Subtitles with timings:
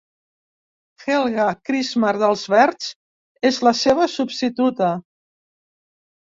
[1.09, 2.89] Helga Krismer, dels Verds,
[3.53, 4.93] és la seva substituta.